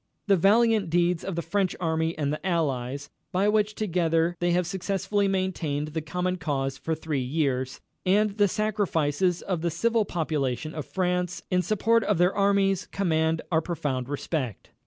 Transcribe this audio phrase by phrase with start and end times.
[0.25, 4.65] The valiant deeds of the French Army and the Allies, by which together they have
[4.65, 10.73] successfully maintained the common cause for three years, and the sacrifices of the civil population
[10.73, 14.71] of France in support of their armies command our profound respect.